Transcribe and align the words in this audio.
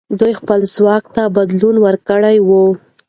دوی 0.19 0.33
خپل 0.39 0.59
ځواک 0.75 1.03
ته 1.15 1.23
بدلون 1.35 1.75
ورکړی 1.85 2.37
وو. 2.47 2.63